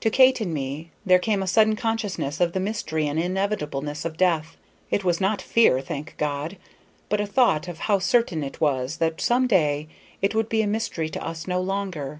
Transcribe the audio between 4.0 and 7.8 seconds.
of death; it was not fear, thank God! but a thought of